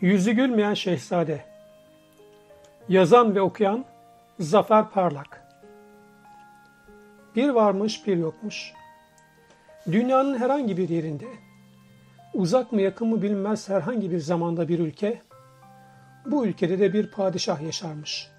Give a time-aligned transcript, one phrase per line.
[0.00, 1.44] Yüzü gülmeyen şehzade.
[2.88, 3.84] Yazan ve okuyan
[4.38, 5.46] Zafer Parlak.
[7.36, 8.72] Bir varmış bir yokmuş.
[9.86, 11.26] Dünyanın herhangi bir yerinde,
[12.34, 15.22] uzak mı yakın mı bilinmez herhangi bir zamanda bir ülke,
[16.26, 18.30] bu ülkede de bir padişah yaşarmış.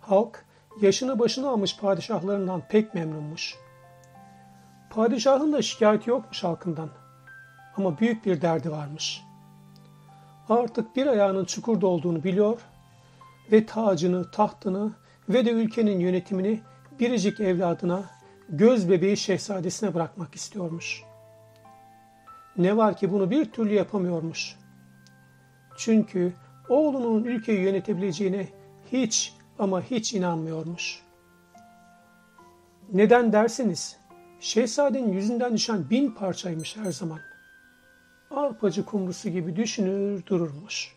[0.00, 0.44] Halk
[0.80, 3.56] yaşını başına almış padişahlarından pek memnunmuş.
[4.90, 6.90] Padişahın da şikayeti yokmuş halkından
[7.76, 9.29] ama büyük bir derdi varmış.''
[10.50, 12.60] Artık bir ayağının çukurda olduğunu biliyor
[13.52, 14.92] ve tacını, tahtını
[15.28, 16.60] ve de ülkenin yönetimini
[17.00, 18.04] biricik evladına,
[18.48, 21.02] göz bebeği şehzadesine bırakmak istiyormuş.
[22.56, 24.56] Ne var ki bunu bir türlü yapamıyormuş.
[25.76, 26.32] Çünkü
[26.68, 28.48] oğlunun ülkeyi yönetebileceğine
[28.92, 31.02] hiç ama hiç inanmıyormuş.
[32.92, 33.96] Neden dersiniz?
[34.40, 37.18] Şehzadenin yüzünden düşen bin parçaymış her zaman
[38.30, 40.96] arpacı kumrusu gibi düşünür dururmuş.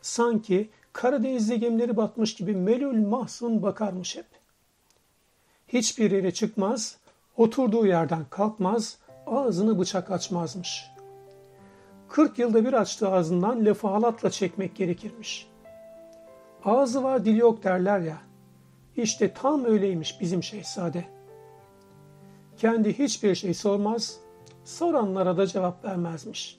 [0.00, 4.26] Sanki Karadeniz'de gemileri batmış gibi melul mahzun bakarmış hep.
[5.68, 6.98] Hiçbir yere çıkmaz,
[7.36, 10.84] oturduğu yerden kalkmaz, ağzını bıçak açmazmış.
[12.08, 15.48] Kırk yılda bir açtığı ağzından lafı halatla çekmek gerekirmiş.
[16.64, 18.18] Ağzı var dili yok derler ya.
[18.96, 21.04] İşte tam öyleymiş bizim şehzade.
[22.56, 24.20] Kendi hiçbir şey sormaz,
[24.66, 26.56] soranlara da cevap vermezmiş.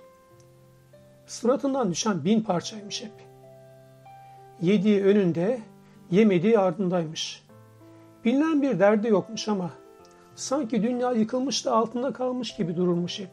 [1.25, 3.11] Suratından düşen bin parçaymış hep.
[4.61, 5.61] Yediği önünde,
[6.11, 7.43] yemediği ardındaymış.
[8.25, 9.71] Bilinen bir derdi yokmuş ama
[10.35, 13.31] sanki dünya yıkılmış da altında kalmış gibi dururmuş hep.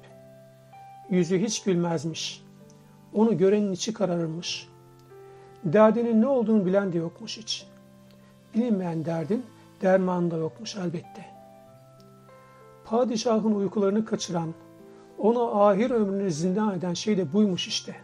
[1.10, 2.44] Yüzü hiç gülmezmiş.
[3.12, 4.68] Onu görenin içi kararırmış.
[5.64, 7.66] Derdinin ne olduğunu bilen de yokmuş hiç.
[8.54, 9.46] Bilinmeyen derdin
[9.82, 11.26] dermanı da yokmuş elbette.
[12.84, 14.54] Padişahın uykularını kaçıran,
[15.18, 17.96] onu ahir ömrünü zindan eden şey de buymuş işte.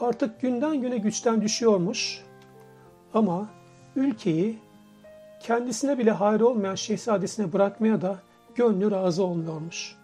[0.00, 2.24] Artık günden güne güçten düşüyormuş
[3.14, 3.48] ama
[3.96, 4.58] ülkeyi
[5.40, 8.18] kendisine bile hayır olmayan şehzadesine bırakmaya da
[8.54, 9.96] gönlü razı olmuyormuş.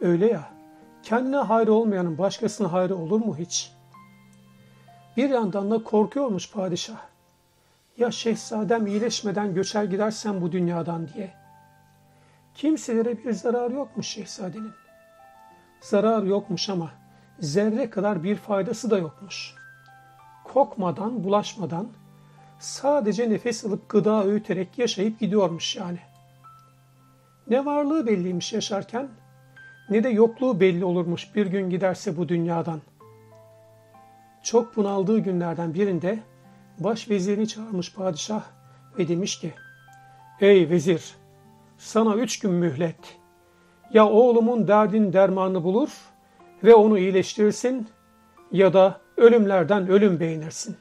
[0.00, 0.50] Öyle ya,
[1.02, 3.72] kendine hayır olmayanın başkasına hayır olur mu hiç?
[5.16, 6.98] Bir yandan da korkuyormuş padişah.
[7.96, 11.37] Ya şehzadem iyileşmeden göçer gidersen bu dünyadan diye.
[12.58, 14.72] Kimselere bir zarar yokmuş şehzadenin.
[15.80, 16.90] Zarar yokmuş ama
[17.38, 19.54] zerre kadar bir faydası da yokmuş.
[20.44, 21.88] Kokmadan, bulaşmadan
[22.58, 25.98] sadece nefes alıp gıda öğüterek yaşayıp gidiyormuş yani.
[27.48, 29.08] Ne varlığı belliymiş yaşarken
[29.90, 32.80] ne de yokluğu belli olurmuş bir gün giderse bu dünyadan.
[34.42, 36.18] Çok bunaldığı günlerden birinde
[36.78, 38.42] baş vezirini çağırmış padişah
[38.98, 39.54] ve demiş ki
[40.40, 41.18] Ey vezir
[41.78, 43.18] sana üç gün mühlet.
[43.92, 45.88] Ya oğlumun derdin dermanı bulur
[46.64, 47.88] ve onu iyileştirirsin
[48.52, 50.76] ya da ölümlerden ölüm beğenirsin.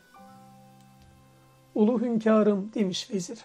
[1.75, 3.39] Ulu hünkârım demiş vezir.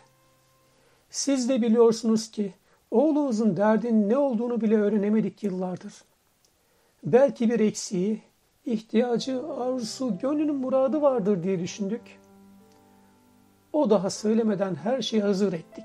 [1.11, 2.55] Siz de biliyorsunuz ki
[2.91, 5.93] oğlunuzun derdin ne olduğunu bile öğrenemedik yıllardır.
[7.05, 8.23] Belki bir eksiği,
[8.67, 12.03] ihtiyacı, arzusu, gönlünün muradı vardır diye düşündük.
[13.73, 15.85] O daha söylemeden her şeyi hazır ettik.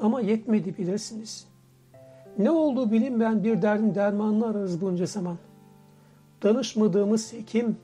[0.00, 1.46] Ama yetmedi bilirsiniz.
[2.38, 5.38] Ne olduğu bilinmeyen bir derdin dermanını ararız bunca zaman.
[6.42, 7.76] Danışmadığımız hekim,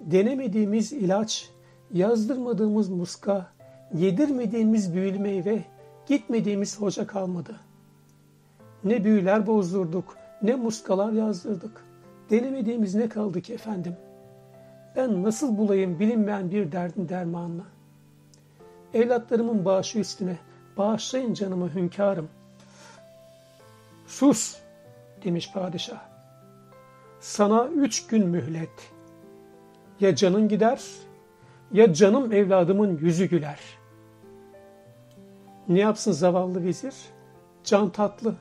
[0.00, 1.50] denemediğimiz ilaç,
[1.92, 3.52] yazdırmadığımız muska,
[3.94, 5.64] yedirmediğimiz büyülü meyve,
[6.06, 7.56] gitmediğimiz hoca kalmadı.
[8.84, 11.84] Ne büyüler bozdurduk, ne muskalar yazdırdık.
[12.30, 13.96] Denemediğimiz ne kaldı ki efendim?
[14.96, 17.64] Ben nasıl bulayım bilinmeyen bir derdin dermanını?
[18.94, 20.38] Evlatlarımın bağışı üstüne
[20.76, 22.28] Bağışlayın canımı hünkârım.
[24.06, 24.56] Sus
[25.24, 26.00] demiş padişah.
[27.20, 28.92] Sana üç gün mühlet.
[30.00, 30.84] Ya canın gider
[31.72, 33.60] ya canım evladımın yüzü güler.
[35.68, 36.94] Ne yapsın zavallı vezir?
[37.64, 38.34] Can tatlı.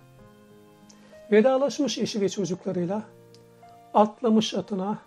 [1.31, 3.03] Vedalaşmış eşi ve çocuklarıyla,
[3.93, 4.97] atlamış atına,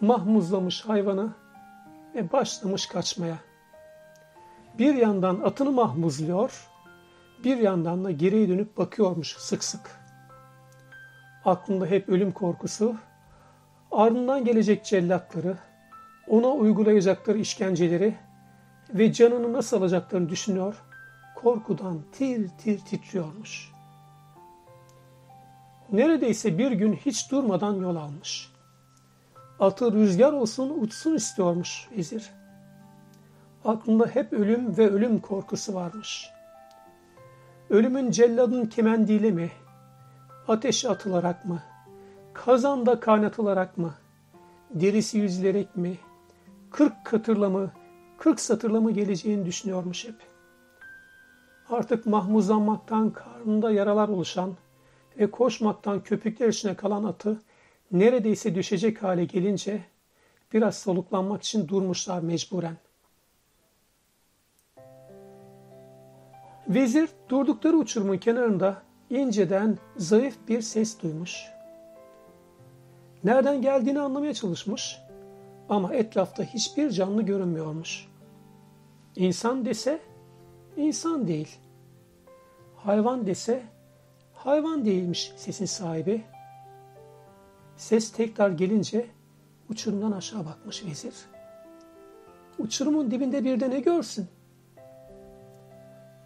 [0.00, 1.32] mahmuzlamış hayvanı
[2.14, 3.51] ve başlamış kaçmaya.''
[4.78, 6.68] Bir yandan atını mahmuzluyor,
[7.44, 9.90] bir yandan da geriye dönüp bakıyormuş sık sık.
[11.44, 12.96] Aklında hep ölüm korkusu,
[13.92, 15.56] ardından gelecek cellatları,
[16.28, 18.14] ona uygulayacakları işkenceleri
[18.94, 20.82] ve canını nasıl alacaklarını düşünüyor,
[21.36, 23.72] korkudan tir tir titriyormuş.
[25.92, 28.52] Neredeyse bir gün hiç durmadan yol almış.
[29.60, 32.41] Atı rüzgar olsun uçsun istiyormuş vezir.
[33.64, 36.30] Aklında hep ölüm ve ölüm korkusu varmış.
[37.70, 39.50] Ölümün celladın kemendiyle mi,
[40.48, 41.62] ateşe atılarak mı,
[42.32, 43.94] kazanda kaynatılarak mı,
[44.70, 45.98] derisi yüzülerek mi,
[46.70, 47.72] kırk katırla mı,
[48.18, 50.16] kırk satırla mı geleceğini düşünüyormuş hep.
[51.68, 54.56] Artık mahmuzlanmaktan karnında yaralar oluşan
[55.18, 57.42] ve koşmaktan köpükler içine kalan atı
[57.92, 59.84] neredeyse düşecek hale gelince
[60.52, 62.76] biraz soluklanmak için durmuşlar mecburen.
[66.68, 71.44] Vezir durdukları uçurumun kenarında inceden zayıf bir ses duymuş.
[73.24, 74.98] Nereden geldiğini anlamaya çalışmış
[75.68, 78.08] ama etrafta hiçbir canlı görünmüyormuş.
[79.16, 80.00] İnsan dese
[80.76, 81.58] insan değil.
[82.76, 83.62] Hayvan dese
[84.32, 86.22] hayvan değilmiş sesin sahibi.
[87.76, 89.06] Ses tekrar gelince
[89.70, 91.14] uçurumdan aşağı bakmış vezir.
[92.58, 94.28] Uçurumun dibinde bir de ne görsün?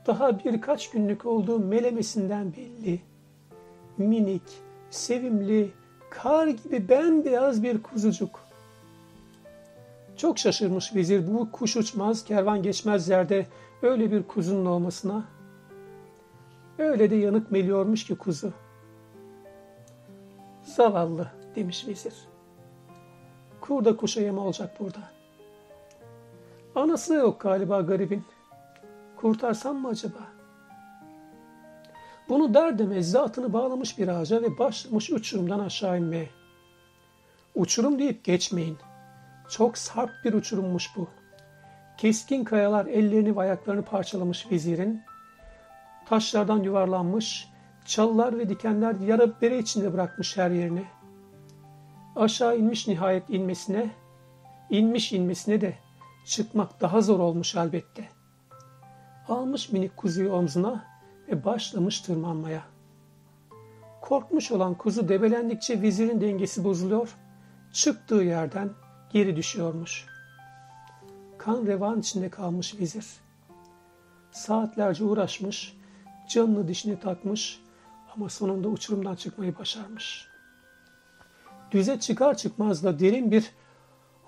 [0.07, 3.01] Daha birkaç günlük olduğu melemesinden belli.
[3.99, 4.43] Minik,
[4.91, 5.71] sevimli,
[6.11, 8.41] kar gibi bembeyaz bir kuzucuk.
[10.17, 13.47] Çok şaşırmış vezir bu kuş uçmaz, kervan geçmez yerde
[13.83, 15.25] öyle bir kuzunun olmasına.
[16.79, 18.53] Öyle de yanık meliyormuş ki kuzu.
[20.63, 22.15] Zavallı demiş vezir.
[23.61, 25.11] Kurda kuşa yem olacak burada.
[26.75, 28.25] Anası yok galiba garibin.
[29.17, 30.37] Kurtarsam mı acaba?
[32.29, 36.31] Bunu der demez zatını bağlamış bir ağaca ve başlamış uçurumdan aşağı inmeye.
[37.55, 38.79] Uçurum deyip geçmeyin.
[39.49, 41.09] Çok sarp bir uçurummuş bu.
[41.97, 45.03] Keskin kayalar ellerini ve ayaklarını parçalamış vezirin.
[46.07, 47.49] Taşlardan yuvarlanmış,
[47.85, 50.85] çalılar ve dikenler yara bere içinde bırakmış her yerini.
[52.17, 53.91] Aşağı inmiş nihayet inmesine,
[54.71, 55.75] inmiş inmesine de
[56.27, 58.16] çıkmak daha zor olmuş elbette.
[59.29, 60.85] Almış minik kuzuyu omzuna
[61.29, 62.63] ve başlamış tırmanmaya.
[64.01, 67.17] Korkmuş olan kuzu debelendikçe vezirin dengesi bozuluyor,
[67.73, 68.71] çıktığı yerden
[69.13, 70.07] geri düşüyormuş.
[71.39, 73.07] Kan revan içinde kalmış vezir.
[74.31, 75.77] Saatlerce uğraşmış,
[76.29, 77.61] canını dişine takmış
[78.15, 80.29] ama sonunda uçurumdan çıkmayı başarmış.
[81.71, 83.51] Düze çıkar çıkmaz da derin bir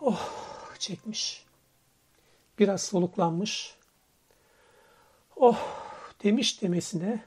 [0.00, 0.30] oh
[0.78, 1.46] çekmiş.
[2.58, 3.77] Biraz soluklanmış.
[5.40, 5.58] Oh
[6.24, 7.20] demiş demesine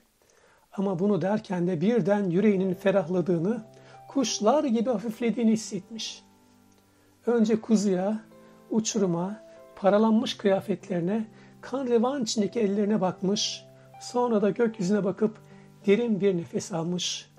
[0.77, 3.63] ama bunu derken de birden yüreğinin ferahladığını,
[4.07, 6.23] kuşlar gibi hafiflediğini hissetmiş.
[7.25, 8.19] Önce kuzuya,
[8.69, 9.39] uçuruma,
[9.75, 11.25] paralanmış kıyafetlerine,
[11.61, 13.65] kan revan içindeki ellerine bakmış,
[14.01, 15.37] sonra da gökyüzüne bakıp
[15.85, 17.31] derin bir nefes almış.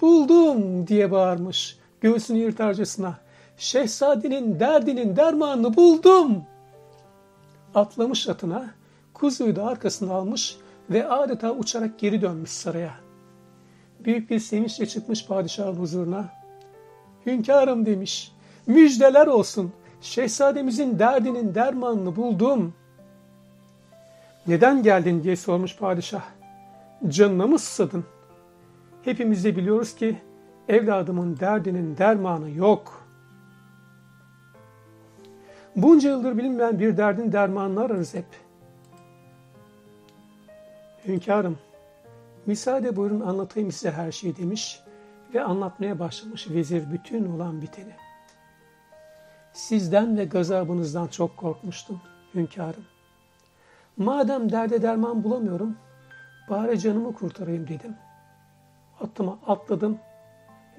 [0.00, 3.18] Buldum diye bağırmış göğsünü yırtarcasına.
[3.56, 6.42] Şehzadenin derdinin dermanını buldum.
[7.74, 8.77] Atlamış atına,
[9.20, 10.56] kuzuyu da arkasına almış
[10.90, 12.94] ve adeta uçarak geri dönmüş saraya.
[14.04, 16.28] Büyük bir sevinçle çıkmış padişahın huzuruna.
[17.26, 18.32] Hünkârım demiş,
[18.66, 22.74] müjdeler olsun, şehzademizin derdinin dermanını buldum.
[24.46, 26.22] Neden geldin diye sormuş padişah.
[27.08, 28.04] Canına mı susadın?
[29.02, 30.16] Hepimiz de biliyoruz ki
[30.68, 33.08] evladımın derdinin dermanı yok.
[35.76, 38.47] Bunca yıldır bilinmeyen bir derdin dermanını ararız hep.
[41.06, 41.58] Hünkârım,
[42.46, 44.80] müsaade buyurun anlatayım size her şeyi demiş
[45.34, 47.92] ve anlatmaya başlamış vezir bütün olan biteni.
[49.52, 52.00] Sizden ve gazabınızdan çok korkmuştum
[52.34, 52.84] hünkârım.
[53.96, 55.76] Madem derde derman bulamıyorum,
[56.50, 57.96] bari canımı kurtarayım dedim.
[59.00, 59.98] Atıma atladım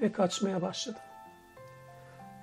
[0.02, 1.02] ve kaçmaya başladım.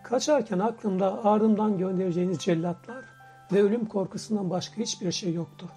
[0.05, 3.05] Kaçarken aklımda ardımdan göndereceğiniz cellatlar
[3.53, 5.69] ve ölüm korkusundan başka hiçbir şey yoktu.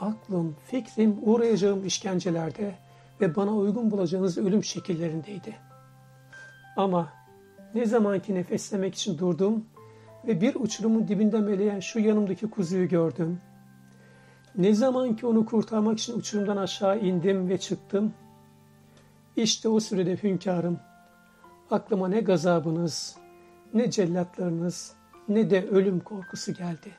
[0.00, 2.74] Aklım, fikrim uğrayacağım işkencelerde
[3.20, 5.56] ve bana uygun bulacağınız ölüm şekillerindeydi.
[6.76, 7.12] Ama
[7.74, 9.66] ne zamanki nefeslemek için durdum
[10.26, 13.40] ve bir uçurumun dibinde meleyen şu yanımdaki kuzuyu gördüm.
[14.56, 18.14] Ne zamanki onu kurtarmak için uçurumdan aşağı indim ve çıktım.
[19.36, 20.80] İşte o sürede hünkârım
[21.70, 23.16] aklıma ne gazabınız,
[23.74, 24.92] ne cellatlarınız,
[25.28, 26.92] ne de ölüm korkusu geldi.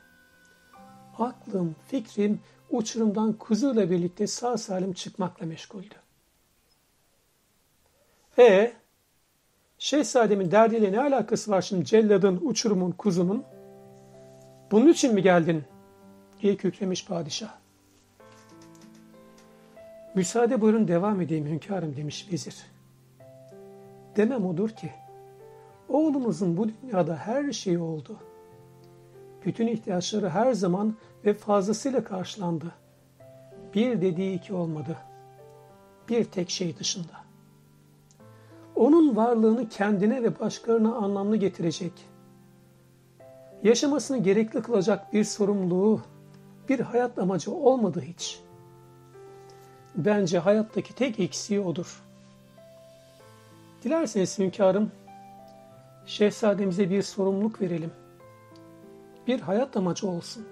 [1.18, 2.40] Aklım, fikrim
[2.72, 5.94] uçurumdan kuzuyla birlikte sağ salim çıkmakla meşguldü.
[8.38, 8.72] E
[9.78, 13.44] Şehzademin derdiyle ne alakası var şimdi celladın, uçurumun, kuzunun?
[14.70, 15.64] Bunun için mi geldin?
[16.42, 17.54] diye kükremiş padişah.
[20.14, 22.56] Müsaade buyurun devam edeyim hünkârım demiş vezir.
[24.16, 24.90] Demem odur ki,
[25.88, 28.18] oğlumuzun bu dünyada her şeyi oldu.
[29.46, 30.94] Bütün ihtiyaçları her zaman
[31.24, 32.72] ve fazlasıyla karşılandı.
[33.74, 34.96] Bir dediği iki olmadı.
[36.08, 37.22] Bir tek şey dışında.
[38.76, 41.92] onun varlığını kendine ve başkalarına anlamlı getirecek,
[43.62, 46.00] yaşamasını gerekli kılacak bir sorumluluğu,
[46.68, 48.40] bir hayat amacı olmadı hiç.
[49.96, 52.02] Bence hayattaki tek eksiği odur.
[53.84, 54.92] Dilerseniz hünkârım,
[56.06, 57.90] şehzademize bir sorumluluk verelim.
[59.26, 60.46] Bir hayat amacı olsun.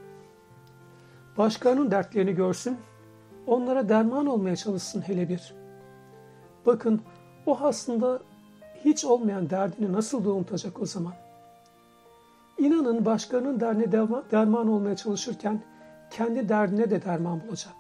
[1.39, 2.79] Başkalarının dertlerini görsün,
[3.47, 5.55] onlara derman olmaya çalışsın hele bir.
[6.67, 7.03] Bakın
[7.47, 8.21] o aslında
[8.85, 10.31] hiç olmayan derdini nasıl da
[10.83, 11.15] o zaman.
[12.59, 13.93] İnanın başkalarının derdine
[14.31, 15.63] derman olmaya çalışırken
[16.11, 17.75] kendi derdine de derman bulacak.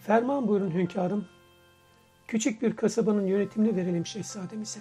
[0.00, 1.24] Ferman buyurun hünkârım.
[2.28, 4.80] Küçük bir kasabanın yönetimini verelim şehzademize.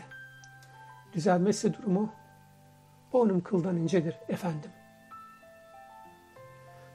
[1.14, 2.10] Düzelmezse durumu
[3.14, 4.72] onun kıldan incedir efendim.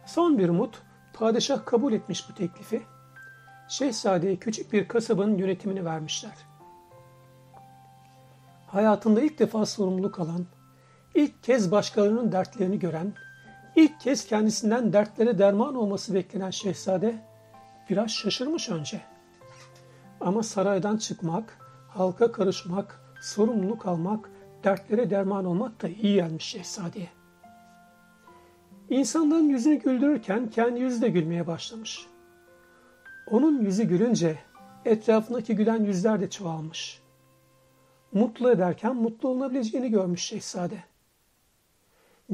[0.07, 2.83] Son bir umut, padişah kabul etmiş bu teklifi.
[3.69, 6.35] Şehzadeye küçük bir kasabanın yönetimini vermişler.
[8.67, 10.47] Hayatında ilk defa sorumluluk alan,
[11.15, 13.13] ilk kez başkalarının dertlerini gören,
[13.77, 17.23] ilk kez kendisinden dertlere derman olması beklenen şehzade
[17.91, 19.01] biraz şaşırmış önce.
[20.21, 24.31] Ama saraydan çıkmak, halka karışmak, sorumluluk almak,
[24.65, 27.09] dertlere derman olmak da iyi gelmiş şehzadeye.
[28.91, 32.07] İnsanların yüzünü güldürürken kendi yüzü de gülmeye başlamış.
[33.31, 34.39] Onun yüzü gülünce
[34.85, 37.03] etrafındaki gülen yüzler de çoğalmış.
[38.13, 40.85] Mutlu ederken mutlu olunabileceğini görmüş şehzade.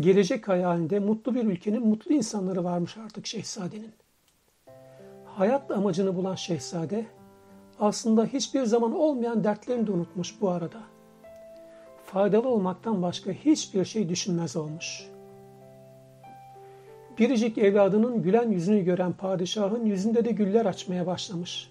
[0.00, 3.92] Gelecek hayalinde mutlu bir ülkenin mutlu insanları varmış artık şehzadenin.
[5.24, 7.06] Hayat amacını bulan şehzade
[7.80, 10.97] aslında hiçbir zaman olmayan dertlerini de unutmuş bu arada.
[12.12, 15.18] Faydalı olmaktan başka hiçbir şey düşünmez olmuş.''
[17.18, 21.70] Biricik evladının gülen yüzünü gören padişahın yüzünde de güller açmaya başlamış.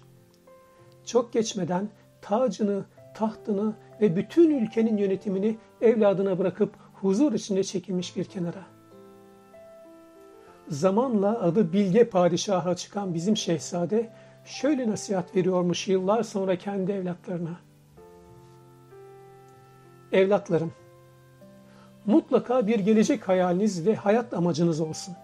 [1.04, 1.88] Çok geçmeden
[2.22, 8.66] tacını, tahtını ve bütün ülkenin yönetimini evladına bırakıp huzur içinde çekilmiş bir kenara.
[10.68, 14.10] Zamanla adı Bilge Padişah'a çıkan bizim şehzade
[14.44, 17.67] şöyle nasihat veriyormuş yıllar sonra kendi evlatlarına.
[20.12, 20.72] Evlatlarım,
[22.06, 25.14] mutlaka bir gelecek hayaliniz ve hayat amacınız olsun.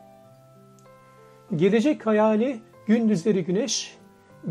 [1.57, 3.99] Gelecek hayali gündüzleri güneş,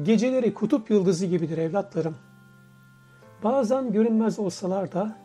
[0.04, 2.16] geceleri kutup yıldızı gibidir evlatlarım.
[3.44, 5.18] Bazen görünmez olsalar da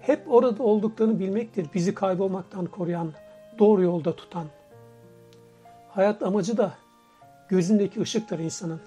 [0.00, 3.12] hep orada olduklarını bilmektir bizi kaybolmaktan koruyan,
[3.58, 4.46] doğru yolda tutan.
[5.88, 6.72] Hayat amacı da
[7.48, 8.80] gözündeki ışıktır insanın.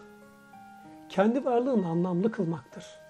[1.09, 3.04] Kendi varlığını anlamlı kılmaktır.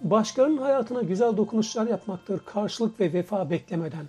[0.00, 4.08] Başkalarının hayatına güzel dokunuşlar yapmaktır karşılık ve vefa beklemeden.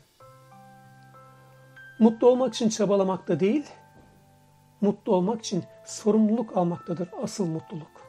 [2.00, 3.66] Mutlu olmak için çabalamakta değil,
[4.82, 8.01] mutlu olmak için sorumluluk almaktadır asıl mutluluk.